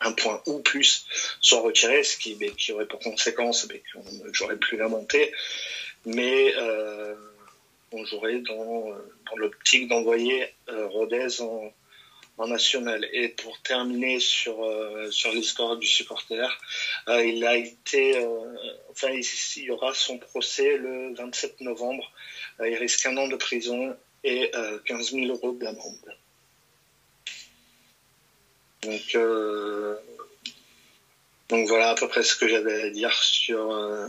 un 0.00 0.12
point 0.12 0.42
ou 0.46 0.60
plus 0.60 1.06
soit 1.40 1.60
retiré, 1.60 2.02
ce 2.04 2.16
qui, 2.16 2.36
qui 2.56 2.72
aurait 2.72 2.86
pour 2.86 3.00
conséquence 3.00 3.66
que 3.66 3.98
j'aurais 4.32 4.56
plus 4.56 4.76
la 4.76 4.88
montée. 4.88 5.32
Mais 6.04 6.54
euh, 6.56 7.14
on 7.92 8.04
jouerait 8.04 8.40
dans, 8.40 8.86
dans 9.30 9.36
l'optique 9.36 9.88
d'envoyer 9.88 10.48
euh, 10.68 10.86
Rodez 10.88 11.40
en, 11.40 11.72
en, 12.38 12.46
national. 12.48 13.08
Et 13.12 13.28
pour 13.28 13.60
terminer 13.62 14.18
sur, 14.20 14.64
euh, 14.64 15.10
sur 15.10 15.32
l'histoire 15.32 15.76
du 15.76 15.86
supporter, 15.86 16.58
euh, 17.08 17.24
il 17.24 17.44
a 17.44 17.56
été, 17.56 18.16
euh, 18.16 18.56
enfin, 18.90 19.08
il, 19.10 19.62
y 19.62 19.70
aura 19.70 19.94
son 19.94 20.18
procès 20.18 20.76
le 20.76 21.14
27 21.14 21.60
novembre. 21.60 22.10
il 22.60 22.74
risque 22.74 23.06
un 23.06 23.16
an 23.16 23.28
de 23.28 23.36
prison 23.36 23.96
et 24.24 24.52
15 24.86 25.12
000 25.12 25.26
euros 25.26 25.52
d'amende. 25.52 26.16
Donc, 28.82 29.14
euh, 29.14 29.96
donc 31.48 31.68
voilà 31.68 31.90
à 31.90 31.94
peu 31.94 32.08
près 32.08 32.24
ce 32.24 32.34
que 32.34 32.48
j'avais 32.48 32.82
à 32.82 32.90
dire 32.90 33.14
sur, 33.22 33.72
euh, 33.72 34.08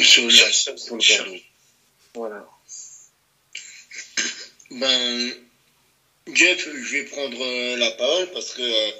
sur, 0.00 0.26
le 0.26 1.40
Voilà. 2.14 2.48
Ben, 4.70 5.34
Jeff, 6.32 6.68
je 6.72 6.92
vais 6.92 7.04
prendre 7.04 7.42
euh, 7.42 7.76
la 7.76 7.90
parole 7.92 8.30
parce 8.30 8.52
que 8.52 8.92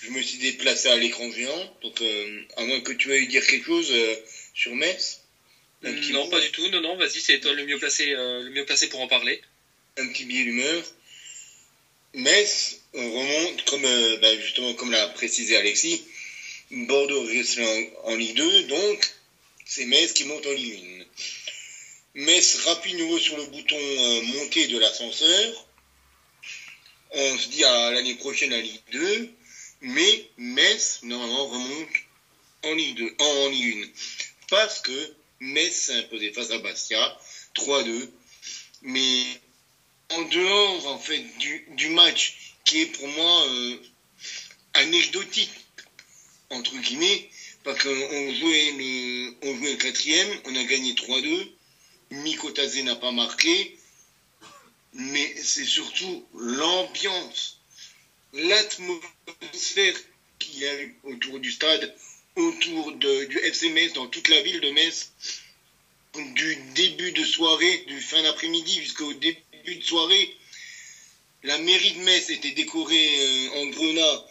je 0.00 0.10
me 0.10 0.20
suis 0.20 0.38
déplacé 0.38 0.88
à 0.88 0.96
l'écran 0.96 1.30
géant. 1.30 1.76
Donc, 1.82 2.02
à 2.56 2.64
moins 2.64 2.80
que 2.80 2.92
tu 2.92 3.08
veuilles 3.08 3.28
dire 3.28 3.46
quelque 3.46 3.66
chose 3.66 3.92
sur 4.52 4.74
Metz. 4.74 5.20
non, 5.82 6.28
pas 6.28 6.40
du 6.40 6.50
tout. 6.50 6.66
Non, 6.70 6.80
non, 6.80 6.96
vas-y, 6.96 7.20
c'est 7.20 7.38
toi 7.38 7.52
le 7.52 7.66
mieux 7.66 7.78
placé, 7.78 8.06
le 8.06 8.50
mieux 8.50 8.64
placé 8.64 8.88
pour 8.88 9.00
en 9.00 9.06
parler. 9.06 9.40
Un 9.96 10.08
petit 10.08 10.24
billet 10.24 10.44
d'humeur. 10.44 10.82
Metz 12.14 12.80
remonte, 13.02 13.64
comme 13.64 13.84
euh, 13.84 14.16
bah, 14.18 14.36
justement 14.40 14.74
comme 14.74 14.90
l'a 14.90 15.08
précisé 15.08 15.56
Alexis, 15.56 16.02
Bordeaux 16.70 17.24
reste 17.24 17.60
en, 18.04 18.16
Ligue 18.16 18.36
2, 18.36 18.62
donc 18.64 19.12
c'est 19.64 19.84
Metz 19.84 20.12
qui 20.12 20.24
monte 20.24 20.46
en 20.46 20.52
Ligue 20.52 21.06
1. 22.16 22.20
Metz 22.22 22.56
rapide 22.64 22.96
nouveau 22.96 23.18
sur 23.18 23.36
le 23.36 23.44
bouton 23.46 23.76
euh, 23.76 24.66
de 24.68 24.78
l'ascenseur. 24.78 25.66
On 27.12 27.38
se 27.38 27.48
dit 27.48 27.64
à 27.64 27.90
l'année 27.92 28.14
prochaine 28.14 28.52
à 28.52 28.60
Ligue 28.60 28.80
2, 28.92 29.28
mais 29.82 30.28
Metz 30.38 31.00
normalement 31.02 31.46
remonte 31.48 31.88
en 32.64 32.74
Ligue 32.74 32.96
2, 32.96 33.14
en, 33.18 33.48
Ligue 33.48 33.84
1. 33.84 33.88
Parce 34.48 34.80
que 34.80 35.14
Metz 35.40 35.74
s'est 35.74 35.98
imposé 35.98 36.32
face 36.32 36.50
à 36.50 36.58
Bastia, 36.58 37.18
3-2. 37.54 38.08
Mais 38.82 39.22
en 40.10 40.22
dehors 40.22 40.86
en 40.86 40.98
fait 40.98 41.22
du, 41.38 41.66
du 41.76 41.88
match 41.90 42.55
qui 42.66 42.82
est 42.82 42.86
pour 42.86 43.08
moi 43.08 43.46
euh, 43.46 43.76
anecdotique 44.74 45.50
entre 46.50 46.76
guillemets 46.76 47.30
parce 47.64 47.82
qu'on 47.82 48.34
jouait 48.34 48.72
le 49.42 49.56
jouait 49.56 49.78
quatrième 49.78 50.28
on 50.44 50.54
a 50.54 50.64
gagné 50.64 50.92
3-2 50.92 51.48
Mikotazé 52.10 52.82
n'a 52.82 52.96
pas 52.96 53.12
marqué 53.12 53.78
mais 54.92 55.34
c'est 55.42 55.64
surtout 55.64 56.26
l'ambiance 56.34 57.58
l'atmosphère 58.34 59.96
qu'il 60.38 60.58
y 60.58 60.66
a 60.66 60.74
autour 61.04 61.38
du 61.40 61.50
stade 61.50 61.96
autour 62.36 62.92
de, 62.92 63.24
du 63.24 63.38
FC 63.38 63.70
Metz 63.70 63.94
dans 63.94 64.06
toute 64.08 64.28
la 64.28 64.42
ville 64.42 64.60
de 64.60 64.70
Metz 64.70 65.10
du 66.34 66.56
début 66.74 67.12
de 67.12 67.24
soirée 67.24 67.84
du 67.86 68.00
fin 68.00 68.22
d'après-midi 68.22 68.80
jusqu'au 68.80 69.12
début 69.14 69.40
de 69.76 69.82
soirée, 69.82 70.36
la 71.46 71.58
mairie 71.58 71.92
de 71.92 72.00
Metz 72.00 72.28
était 72.30 72.50
décorée 72.50 73.08
euh, 73.18 73.60
en 73.60 73.66
grenat. 73.66 74.24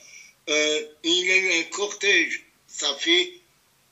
Euh, 0.50 0.86
il 1.04 1.26
y 1.26 1.32
a 1.32 1.38
eu 1.38 1.60
un 1.60 1.64
cortège. 1.64 2.44
Ça 2.68 2.94
fait 2.96 3.32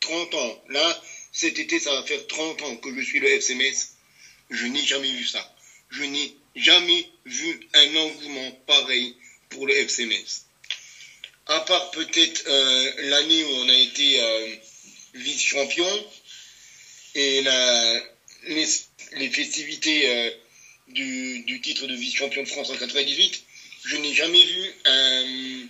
30 0.01 0.35
ans. 0.35 0.63
Là, 0.69 1.03
cet 1.31 1.57
été, 1.57 1.79
ça 1.79 1.93
va 1.93 2.03
faire 2.03 2.27
30 2.27 2.61
ans 2.63 2.75
que 2.77 2.93
je 2.93 3.01
suis 3.01 3.19
le 3.19 3.29
FC 3.29 3.55
Metz. 3.55 3.93
Je 4.49 4.65
n'ai 4.65 4.83
jamais 4.83 5.11
vu 5.11 5.25
ça. 5.25 5.55
Je 5.89 6.03
n'ai 6.03 6.35
jamais 6.55 7.09
vu 7.25 7.67
un 7.73 7.95
engouement 7.95 8.51
pareil 8.67 9.15
pour 9.49 9.67
le 9.67 9.73
FC 9.73 10.05
Metz. 10.05 10.45
À 11.47 11.61
part 11.61 11.91
peut-être 11.91 12.43
euh, 12.47 12.93
l'année 13.09 13.43
où 13.43 13.47
on 13.47 13.69
a 13.69 13.77
été 13.77 14.59
vice-champion 15.13 16.07
et 17.15 17.41
la, 17.41 18.03
les, 18.47 19.29
festivités 19.29 20.33
du, 20.87 21.59
titre 21.61 21.87
de 21.87 21.95
vice-champion 21.95 22.43
de 22.43 22.47
France 22.47 22.69
en 22.69 22.77
98, 22.77 23.43
je 23.85 23.97
n'ai 23.97 24.13
jamais 24.13 24.43
vu 24.43 24.75
un, 24.85 25.67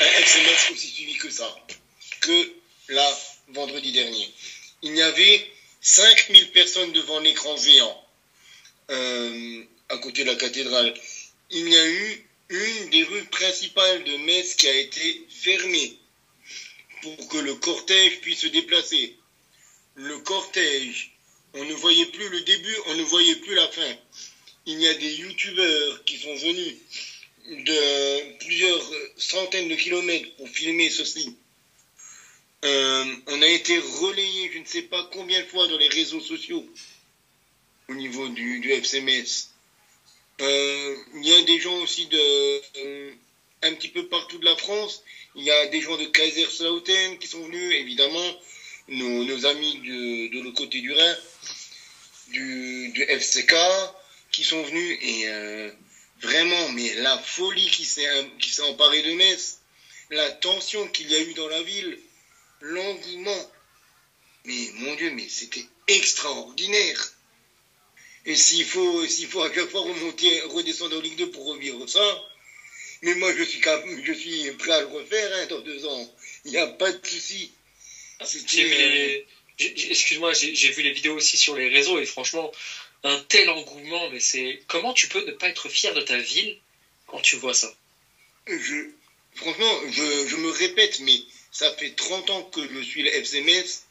un 0.00 0.22
SMS 0.22 0.70
aussi 0.72 0.88
suivi 0.88 1.16
que 1.18 1.30
ça, 1.30 1.54
que 2.20 2.52
là, 2.88 3.18
vendredi 3.48 3.92
dernier. 3.92 4.32
Il 4.82 4.96
y 4.96 5.02
avait 5.02 5.46
5000 5.80 6.52
personnes 6.52 6.92
devant 6.92 7.20
l'écran 7.20 7.56
géant 7.56 8.04
euh, 8.90 9.64
à 9.88 9.98
côté 9.98 10.24
de 10.24 10.30
la 10.30 10.36
cathédrale. 10.36 10.94
Il 11.50 11.68
y 11.68 11.76
a 11.76 11.88
eu 11.88 12.26
une 12.50 12.90
des 12.90 13.04
rues 13.04 13.24
principales 13.26 14.04
de 14.04 14.16
Metz 14.18 14.54
qui 14.54 14.68
a 14.68 14.78
été 14.78 15.26
fermée 15.28 15.96
pour 17.02 17.28
que 17.28 17.38
le 17.38 17.54
cortège 17.54 18.20
puisse 18.20 18.40
se 18.40 18.46
déplacer. 18.48 19.16
Le 19.94 20.18
cortège, 20.18 21.12
on 21.54 21.64
ne 21.64 21.74
voyait 21.74 22.06
plus 22.06 22.28
le 22.28 22.40
début, 22.42 22.76
on 22.86 22.94
ne 22.94 23.02
voyait 23.02 23.36
plus 23.36 23.54
la 23.54 23.68
fin. 23.68 23.96
Il 24.70 24.80
y 24.80 24.86
a 24.86 24.94
des 24.94 25.14
youtubeurs 25.16 26.04
qui 26.04 26.16
sont 26.16 26.34
venus 26.34 26.74
de 27.48 28.38
plusieurs 28.38 28.92
centaines 29.16 29.68
de 29.68 29.74
kilomètres 29.74 30.36
pour 30.36 30.48
filmer 30.48 30.88
ceci. 30.90 31.36
Euh, 32.64 33.16
on 33.26 33.42
a 33.42 33.46
été 33.48 33.78
relayé 33.78 34.50
je 34.52 34.58
ne 34.58 34.64
sais 34.64 34.82
pas 34.82 35.08
combien 35.12 35.40
de 35.40 35.46
fois 35.46 35.66
dans 35.66 35.78
les 35.78 35.88
réseaux 35.88 36.20
sociaux 36.20 36.64
au 37.88 37.94
niveau 37.94 38.28
du, 38.28 38.60
du 38.60 38.70
FCMS. 38.70 39.48
Euh, 40.40 40.96
il 41.16 41.26
y 41.26 41.34
a 41.34 41.42
des 41.42 41.58
gens 41.58 41.76
aussi 41.82 42.06
de 42.06 42.62
euh, 42.78 43.12
un 43.62 43.74
petit 43.74 43.88
peu 43.88 44.06
partout 44.06 44.38
de 44.38 44.44
la 44.44 44.56
France. 44.56 45.02
Il 45.34 45.42
y 45.42 45.50
a 45.50 45.66
des 45.66 45.80
gens 45.80 45.96
de 45.96 46.04
Kaiserslautern 46.04 47.18
qui 47.18 47.26
sont 47.26 47.42
venus, 47.44 47.74
évidemment, 47.74 48.40
nos, 48.88 49.46
amis 49.46 49.80
de, 49.80 50.36
de 50.36 50.42
l'autre 50.42 50.58
côté 50.58 50.80
du 50.80 50.92
Rhin, 50.92 51.16
du, 52.28 52.90
du, 52.90 53.02
FCK, 53.02 53.54
qui 54.32 54.44
sont 54.44 54.62
venus 54.62 54.98
et 55.02 55.28
euh, 55.28 55.70
vraiment, 56.20 56.68
mais 56.70 56.94
la 56.96 57.18
folie 57.18 57.70
qui 57.70 57.84
s'est 57.84 58.08
qui 58.38 58.50
s'est 58.50 58.62
emparée 58.62 59.02
de 59.02 59.12
Metz, 59.12 59.60
la 60.10 60.30
tension 60.30 60.86
qu'il 60.88 61.10
y 61.10 61.14
a 61.14 61.20
eu 61.20 61.34
dans 61.34 61.48
la 61.48 61.62
ville, 61.62 61.98
l'engouement, 62.60 63.52
mais 64.44 64.70
mon 64.74 64.94
Dieu, 64.94 65.10
mais 65.10 65.28
c'était 65.28 65.64
extraordinaire. 65.88 67.12
Et 68.26 68.36
s'il 68.36 68.66
faut, 68.66 69.06
s'il 69.06 69.28
faut 69.28 69.42
à 69.42 69.52
chaque 69.52 69.70
fois 69.70 69.80
remonter, 69.80 70.42
redescendre 70.42 70.96
en 70.96 71.00
Ligue 71.00 71.16
2 71.16 71.30
pour 71.30 71.46
revivre 71.46 71.88
ça, 71.88 72.22
mais 73.02 73.14
moi 73.14 73.34
je 73.34 73.42
suis, 73.42 73.62
je 74.04 74.12
suis 74.12 74.50
prêt 74.52 74.72
à 74.72 74.80
le 74.80 74.86
refaire 74.86 75.30
hein, 75.34 75.46
dans 75.46 75.60
deux 75.60 75.86
ans. 75.86 76.14
Il 76.44 76.50
n'y 76.50 76.58
a 76.58 76.66
pas 76.66 76.92
de 76.92 77.06
souci. 77.06 77.52
Euh, 78.20 79.20
excuse-moi, 79.58 80.32
j'ai 80.34 80.70
vu 80.70 80.82
les 80.82 80.92
vidéos 80.92 81.14
aussi 81.14 81.36
sur 81.38 81.54
les 81.56 81.68
réseaux 81.68 81.98
et 81.98 82.06
franchement, 82.06 82.52
un 83.04 83.18
tel 83.28 83.48
engouement, 83.50 84.10
mais 84.10 84.20
c'est 84.20 84.62
comment 84.66 84.92
tu 84.92 85.08
peux 85.08 85.24
ne 85.24 85.32
pas 85.32 85.48
être 85.48 85.68
fier 85.68 85.94
de 85.94 86.02
ta 86.02 86.18
ville 86.18 86.58
quand 87.06 87.20
tu 87.20 87.36
vois 87.36 87.54
ça? 87.54 87.72
Franchement, 89.36 89.80
je, 89.90 90.36
me 90.36 90.50
répète, 90.50 91.00
mais 91.00 91.20
ça 91.52 91.72
fait 91.72 91.90
30 91.90 92.30
ans 92.30 92.42
que 92.44 92.68
je 92.68 92.80
suis 92.82 93.02
le 93.02 93.10
FCMS 93.10 93.82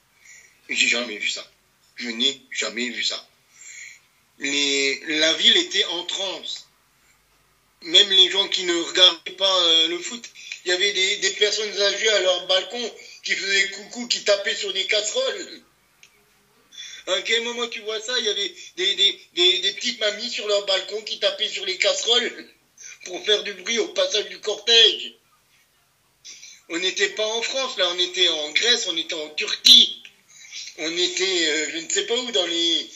j'ai 0.70 0.88
jamais 0.88 1.18
vu 1.18 1.28
ça. 1.28 1.50
Je 1.96 2.10
n'ai 2.10 2.40
jamais 2.52 2.90
vu 2.90 3.04
ça 3.04 3.28
la 4.40 5.34
ville 5.34 5.58
était 5.58 5.86
en 5.86 6.04
transe. 6.06 6.68
Même 7.82 8.10
les 8.10 8.30
gens 8.30 8.48
qui 8.50 8.64
ne 8.64 8.74
regardaient 8.74 9.32
pas 9.32 9.62
euh, 9.62 9.88
le 9.88 10.00
foot, 10.00 10.30
il 10.66 10.70
y 10.70 10.74
avait 10.74 10.92
des, 10.92 11.18
des, 11.18 11.30
personnes 11.32 11.82
âgées 11.82 12.10
à 12.10 12.20
leur 12.20 12.48
balcon 12.48 12.94
qui 13.24 13.34
faisaient 13.34 13.70
coucou, 13.70 14.08
qui 14.08 14.24
tapaient 14.24 14.56
sur 14.56 14.74
des 14.74 14.86
casseroles. 14.86 15.62
À 17.12 17.22
quel 17.22 17.42
moment 17.44 17.68
tu 17.68 17.80
vois 17.82 18.00
ça? 18.00 18.18
Il 18.20 18.26
y 18.26 18.30
avait 18.30 18.54
des, 18.78 18.96
des, 19.34 19.60
des, 19.60 19.72
petites 19.74 20.00
mamies 20.00 20.30
sur 20.30 20.48
leur 20.48 20.66
balcon 20.66 21.02
qui 21.02 21.20
tapaient 21.20 21.50
sur 21.50 21.66
les 21.66 21.78
casseroles 21.78 22.50
pour 23.06 23.24
faire 23.26 23.42
du 23.44 23.54
bruit 23.54 23.80
au 23.80 23.88
passage 23.90 24.30
du 24.30 24.40
cortège. 24.40 25.14
On 26.70 26.78
n'était 26.78 27.10
pas 27.10 27.26
en 27.26 27.42
France, 27.42 27.78
là, 27.78 27.90
on 27.90 28.00
était 28.00 28.30
en 28.30 28.52
Grèce, 28.52 28.86
on 28.88 28.98
était 28.98 29.16
en 29.16 29.30
Turquie. 29.30 30.04
On 30.78 30.98
était, 30.98 31.48
euh, 31.48 31.72
je 31.72 31.78
ne 31.80 31.90
sais 31.90 32.06
pas 32.06 32.16
où, 32.16 32.32
dans 32.32 32.46
les, 32.46 32.90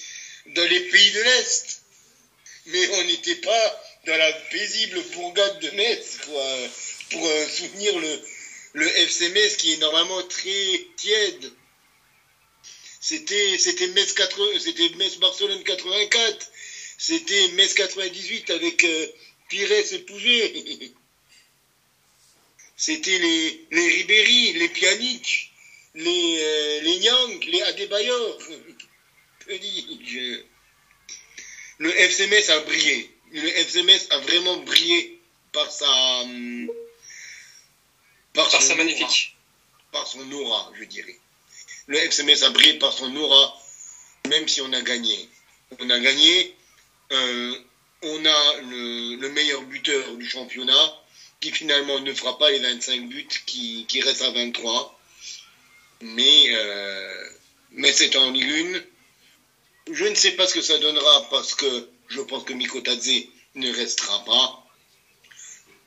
dans 0.47 0.69
les 0.69 0.79
pays 0.81 1.11
de 1.11 1.21
l'Est. 1.21 1.81
Mais 2.67 2.88
on 2.89 3.03
n'était 3.05 3.35
pas 3.35 3.83
dans 4.05 4.15
la 4.17 4.31
paisible 4.51 5.01
bourgade 5.13 5.59
de 5.59 5.69
Metz, 5.71 6.19
quoi, 6.25 6.57
pour 7.09 7.25
euh, 7.25 7.47
soutenir 7.47 7.97
le, 7.97 8.21
le 8.73 8.97
FC 8.99 9.29
Metz 9.29 9.57
qui 9.57 9.73
est 9.73 9.77
normalement 9.77 10.21
très 10.23 10.85
tiède. 10.97 11.51
C'était, 13.05 13.57
c'était 13.57 13.87
Metz 13.87 14.15
c'était 14.59 14.87
Metz 14.95 15.17
Barcelone 15.17 15.61
84. 15.61 16.49
C'était 16.97 17.49
Metz 17.49 17.73
98 17.73 18.49
avec 18.49 18.81
euh, 18.85 19.07
Pires 19.49 19.69
et 19.73 19.99
Pouget. 19.99 20.53
C'était 22.77 23.17
les, 23.17 23.67
les 23.71 23.89
Ribéry, 23.89 24.53
les 24.53 24.69
Pjanic, 24.69 25.51
les, 25.95 26.37
euh, 26.39 26.81
les 26.83 26.99
Nyang, 26.99 27.43
les 27.43 27.61
Adebayor. 27.63 28.39
Le 31.79 31.89
FCMS 31.89 32.49
a 32.51 32.59
brillé. 32.61 33.11
Le 33.33 33.49
FCMS 33.49 34.07
a 34.11 34.19
vraiment 34.19 34.57
brillé 34.61 35.19
par 35.51 35.69
sa. 35.69 35.89
Hum, 36.21 36.71
par, 38.31 38.49
sa 38.49 38.75
magnifique. 38.75 39.35
par 39.91 40.07
son 40.07 40.31
aura, 40.31 40.71
je 40.79 40.85
dirais. 40.85 41.19
Le 41.87 41.97
FCMS 41.97 42.43
a 42.43 42.49
brillé 42.49 42.73
par 42.79 42.93
son 42.93 43.15
aura, 43.15 43.59
même 44.29 44.47
si 44.47 44.61
on 44.61 44.71
a 44.73 44.81
gagné. 44.81 45.29
On 45.79 45.89
a 45.89 45.99
gagné. 45.99 46.55
Euh, 47.11 47.55
on 48.03 48.25
a 48.25 48.53
le, 48.61 49.29
meilleur 49.29 49.61
buteur 49.63 50.15
du 50.15 50.27
championnat 50.27 50.99
qui 51.39 51.51
finalement 51.51 51.99
ne 51.99 52.13
fera 52.13 52.37
pas 52.37 52.51
les 52.51 52.59
25 52.59 53.09
buts, 53.09 53.27
qui, 53.45 53.85
qui 53.87 54.01
reste 54.01 54.21
à 54.21 54.31
23. 54.31 54.99
Mais, 56.01 56.45
euh, 56.49 57.29
mais 57.71 57.91
c'est 57.91 58.15
en 58.15 58.31
Ligue 58.31 58.75
1 58.75 58.81
je 59.91 60.05
ne 60.05 60.15
sais 60.15 60.31
pas 60.31 60.47
ce 60.47 60.53
que 60.53 60.61
ça 60.61 60.77
donnera 60.77 61.27
parce 61.29 61.53
que 61.55 61.89
je 62.07 62.21
pense 62.21 62.43
que 62.43 62.53
Mikotadze 62.53 63.27
ne 63.55 63.71
restera 63.73 64.23
pas. 64.23 64.62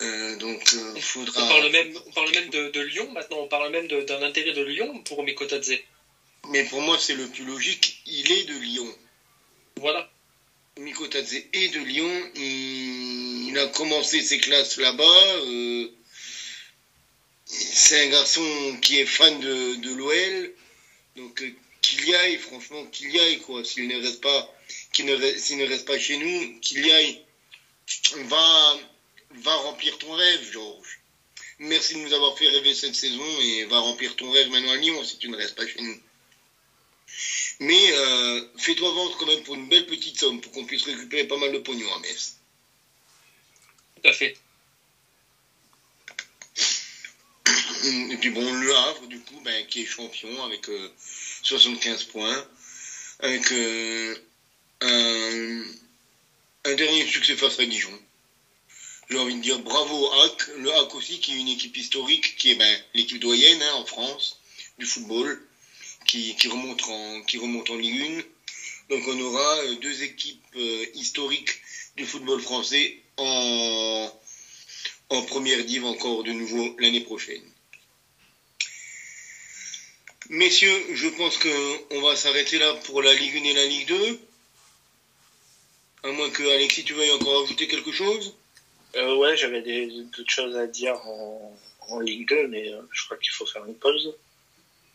Euh, 0.02 0.36
donc, 0.36 0.62
euh, 0.74 1.00
faudra... 1.00 1.42
On 1.42 1.48
parle 1.48 1.70
même, 1.70 1.98
on 2.06 2.12
parle 2.12 2.30
même 2.32 2.50
de, 2.50 2.80
Lyon 2.80 3.10
maintenant, 3.12 3.38
on 3.38 3.48
parle 3.48 3.70
même 3.70 3.88
d'un 3.88 4.22
intérêt 4.22 4.52
de 4.52 4.62
Lyon 4.62 5.02
pour 5.04 5.22
Mikotadze. 5.22 5.78
Mais 6.50 6.64
pour 6.64 6.80
moi, 6.82 6.98
c'est 6.98 7.14
le 7.14 7.26
plus 7.28 7.44
logique, 7.44 8.02
il 8.06 8.30
est 8.30 8.44
de 8.44 8.58
Lyon. 8.58 8.94
Voilà. 9.80 10.10
Mikotadze 10.78 11.34
est 11.52 11.74
de 11.74 11.80
Lyon, 11.80 12.30
il, 12.34 13.58
a 13.58 13.66
commencé 13.68 14.20
ses 14.20 14.38
classes 14.38 14.76
là-bas. 14.76 15.02
Euh, 15.46 15.88
c'est 17.46 18.06
un 18.06 18.10
garçon 18.10 18.78
qui 18.82 18.98
est 18.98 19.06
fan 19.06 19.40
de, 19.40 19.76
de 19.76 19.94
l'OL, 19.94 20.52
donc 21.16 21.42
qu'il 21.80 22.04
y 22.06 22.14
aille, 22.14 22.36
franchement, 22.36 22.84
qu'il 22.86 23.10
y 23.10 23.18
aille, 23.18 23.38
quoi. 23.38 23.64
S'il 23.64 23.88
ne 23.88 24.02
reste 24.02 24.20
pas, 24.20 24.54
qu'il 24.92 25.06
ne, 25.06 25.16
ne 25.16 25.68
reste 25.68 25.86
pas 25.86 25.98
chez 25.98 26.18
nous, 26.18 26.60
qu'il 26.60 26.86
y 26.86 26.92
aille, 26.92 27.22
va, 28.24 28.78
va 29.30 29.54
remplir 29.56 29.98
ton 29.98 30.12
rêve, 30.12 30.50
Georges. 30.52 31.00
Merci 31.58 31.94
de 31.94 32.00
nous 32.00 32.12
avoir 32.12 32.36
fait 32.36 32.48
rêver 32.48 32.74
cette 32.74 32.94
saison 32.94 33.40
et 33.40 33.64
va 33.64 33.78
remplir 33.78 34.14
ton 34.16 34.30
rêve 34.30 34.50
maintenant 34.50 34.72
à 34.72 34.76
Lyon 34.76 35.02
si 35.04 35.18
tu 35.18 35.28
ne 35.28 35.36
restes 35.36 35.54
pas 35.54 35.66
chez 35.66 35.80
nous. 35.80 36.00
Mais 37.60 37.92
euh, 37.92 38.46
fais-toi 38.58 38.90
vendre 38.90 39.16
quand 39.16 39.26
même 39.26 39.42
pour 39.42 39.54
une 39.54 39.68
belle 39.68 39.86
petite 39.86 40.18
somme 40.18 40.40
pour 40.40 40.52
qu'on 40.52 40.66
puisse 40.66 40.82
récupérer 40.82 41.24
pas 41.24 41.38
mal 41.38 41.52
de 41.52 41.58
pognon 41.58 41.92
à 41.94 41.98
Metz. 42.00 42.36
Tout 43.96 44.08
à 44.08 44.12
fait. 44.12 44.36
Et 48.10 48.16
puis 48.18 48.30
bon, 48.30 48.52
Le 48.52 48.74
Havre, 48.74 49.06
du 49.06 49.20
coup, 49.20 49.40
ben, 49.40 49.66
qui 49.66 49.82
est 49.82 49.86
champion 49.86 50.44
avec 50.44 50.68
euh, 50.68 50.92
75 51.42 52.04
points, 52.04 52.46
avec 53.20 53.50
euh, 53.52 54.14
un, 54.82 55.64
un, 56.64 56.74
dernier 56.74 57.06
succès 57.06 57.36
face 57.36 57.58
à 57.58 57.64
Dijon. 57.64 57.98
J'ai 59.08 59.18
envie 59.18 59.36
de 59.36 59.40
dire 59.40 59.60
bravo 59.60 59.94
au 59.94 60.12
HAC, 60.12 60.48
le 60.58 60.72
HAC 60.72 60.94
aussi 60.96 61.20
qui 61.20 61.32
est 61.32 61.40
une 61.40 61.48
équipe 61.48 61.76
historique, 61.76 62.36
qui 62.36 62.50
est 62.50 62.54
ben, 62.56 62.80
l'équipe 62.94 63.20
doyenne 63.20 63.62
hein, 63.62 63.74
en 63.74 63.84
France 63.84 64.40
du 64.78 64.86
football, 64.86 65.40
qui, 66.06 66.34
qui, 66.36 66.48
remonte 66.48 66.82
en, 66.88 67.22
qui 67.22 67.38
remonte 67.38 67.70
en 67.70 67.76
Ligue 67.76 68.24
1. 68.90 68.94
Donc 68.94 69.06
on 69.06 69.20
aura 69.20 69.58
euh, 69.58 69.76
deux 69.76 70.02
équipes 70.02 70.44
euh, 70.56 70.86
historiques 70.94 71.60
du 71.96 72.04
football 72.04 72.40
français 72.40 73.00
en, 73.16 74.12
en 75.10 75.22
première 75.22 75.64
div 75.64 75.84
encore 75.84 76.24
de 76.24 76.32
nouveau 76.32 76.74
l'année 76.78 77.00
prochaine. 77.00 77.42
Messieurs, 80.28 80.94
je 80.94 81.06
pense 81.08 81.38
qu'on 81.38 82.00
va 82.00 82.16
s'arrêter 82.16 82.58
là 82.58 82.74
pour 82.84 83.00
la 83.02 83.14
Ligue 83.14 83.36
1 83.36 83.44
et 83.44 83.52
la 83.54 83.66
Ligue 83.66 83.86
2. 83.86 84.20
À 86.02 86.10
moins 86.10 86.30
que 86.30 86.42
Alexis, 86.42 86.84
tu 86.84 86.94
veuilles 86.94 87.12
encore 87.12 87.44
ajouter 87.44 87.68
quelque 87.68 87.92
chose? 87.92 88.34
Euh, 88.94 89.16
Ouais, 89.16 89.36
j'avais 89.36 89.62
d'autres 90.14 90.30
choses 90.30 90.56
à 90.56 90.66
dire 90.66 90.96
en, 91.06 92.00
Ligue 92.00 92.28
2, 92.28 92.48
mais 92.48 92.72
euh, 92.72 92.80
je 92.92 93.04
crois 93.04 93.16
qu'il 93.16 93.32
faut 93.32 93.46
faire 93.46 93.64
une 93.64 93.76
pause. 93.76 94.12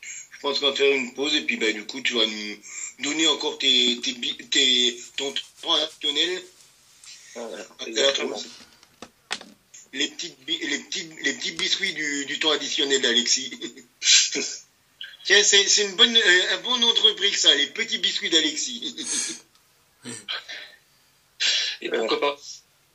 Je 0.02 0.40
pense 0.42 0.60
qu'on 0.60 0.70
va 0.70 0.76
faire 0.76 0.92
une 0.92 1.14
pause 1.14 1.36
et 1.36 1.42
puis 1.42 1.58
bah, 1.58 1.72
du 1.72 1.86
coup, 1.86 2.02
tu 2.02 2.14
vas 2.14 2.26
nous 2.26 2.58
donner 3.00 3.28
encore 3.28 3.58
tes, 3.58 4.00
tes, 4.02 4.14
tes 4.50 5.00
ton 5.16 5.34
temps 5.62 5.76
exactement. 7.86 8.42
Les, 9.94 10.08
petites, 10.08 10.38
les, 10.48 10.80
petites, 10.80 11.12
les 11.22 11.34
petits 11.34 11.52
biscuits 11.52 11.94
du, 11.94 12.26
du 12.26 12.40
temps 12.40 12.52
additionnel 12.52 13.02
d'Alexis. 13.02 13.52
Tiens, 15.24 15.44
c'est 15.44 15.84
une 15.84 15.96
bonne, 15.96 16.16
euh, 16.16 16.56
un 16.56 16.58
bon 16.62 16.78
nom 16.78 16.92
de 16.92 17.28
ça, 17.36 17.54
les 17.56 17.68
petits 17.68 18.00
biscuits 18.00 18.30
d'Alexis. 18.30 19.38
Et 21.82 21.90
pourquoi 21.90 22.20
pas 22.20 22.40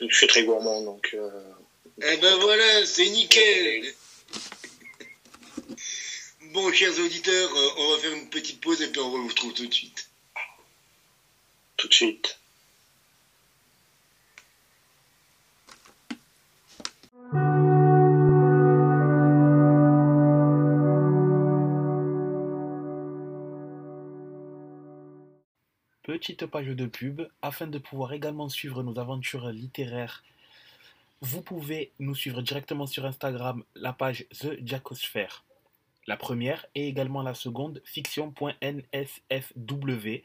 Je 0.00 0.14
suis 0.14 0.26
très 0.26 0.44
gourmand, 0.44 0.82
donc. 0.82 1.10
Euh... 1.14 1.30
Eh 2.02 2.16
ben 2.18 2.36
voilà, 2.36 2.84
c'est 2.84 3.08
nickel. 3.08 3.94
Bon, 6.52 6.70
chers 6.72 6.98
auditeurs, 6.98 7.50
euh, 7.56 7.70
on 7.78 7.90
va 7.90 7.98
faire 7.98 8.12
une 8.12 8.28
petite 8.28 8.60
pause 8.60 8.82
et 8.82 8.88
puis 8.88 9.00
on 9.00 9.10
vous 9.10 9.26
retrouve 9.26 9.54
tout 9.54 9.66
de 9.66 9.72
suite. 9.72 10.08
Tout 11.76 11.88
de 11.88 11.94
suite. 11.94 12.38
Petite 26.16 26.46
page 26.46 26.68
de 26.68 26.86
pub, 26.86 27.28
afin 27.42 27.66
de 27.66 27.76
pouvoir 27.76 28.14
également 28.14 28.48
suivre 28.48 28.82
nos 28.82 28.98
aventures 28.98 29.50
littéraires, 29.50 30.24
vous 31.20 31.42
pouvez 31.42 31.92
nous 31.98 32.14
suivre 32.14 32.40
directement 32.40 32.86
sur 32.86 33.04
Instagram, 33.04 33.62
la 33.74 33.92
page 33.92 34.24
The 34.30 34.56
Jacosphere. 34.64 35.44
La 36.06 36.16
première 36.16 36.64
et 36.74 36.88
également 36.88 37.20
la 37.20 37.34
seconde, 37.34 37.82
fiction.nsfw. 37.84 40.22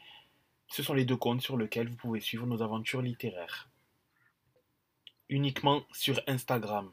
Ce 0.66 0.82
sont 0.82 0.94
les 0.94 1.04
deux 1.04 1.18
comptes 1.18 1.42
sur 1.42 1.58
lesquels 1.58 1.90
vous 1.90 1.96
pouvez 1.96 2.20
suivre 2.20 2.46
nos 2.46 2.62
aventures 2.62 3.02
littéraires. 3.02 3.68
Uniquement 5.28 5.82
sur 5.92 6.22
Instagram, 6.26 6.90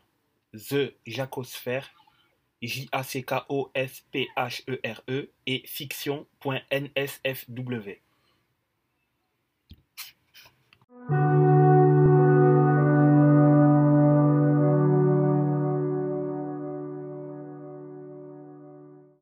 The 0.52 0.94
Jacosphère, 1.08 1.90
J-A-C-K-O-S-P-H-E-R-E 2.62 5.30
et 5.46 5.64
fiction.nsfw. 5.66 8.02